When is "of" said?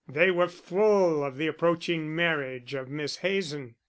1.23-1.37, 2.73-2.89